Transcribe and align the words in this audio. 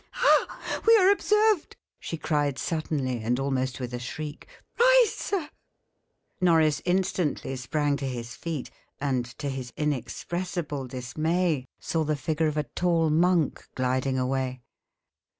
"Ah! 0.15 0.81
we 0.87 0.97
are 0.97 1.11
observed," 1.11 1.77
she 1.99 2.17
cried 2.17 2.57
suddenly, 2.57 3.21
and 3.21 3.39
almost 3.39 3.79
with 3.79 3.93
a 3.93 3.99
shriek. 3.99 4.47
"Rise, 4.79 5.13
sir!" 5.13 5.47
Norris 6.41 6.81
instantly 6.85 7.55
sprang 7.55 7.97
to 7.97 8.07
his 8.07 8.33
feet, 8.35 8.71
and, 8.99 9.25
to 9.37 9.47
his 9.47 9.71
inexpressible 9.77 10.87
dismay, 10.87 11.67
saw 11.79 12.03
the 12.03 12.15
figure 12.15 12.47
of 12.47 12.57
a 12.57 12.63
tall 12.75 13.11
monk 13.11 13.63
gliding 13.75 14.17
away. 14.17 14.63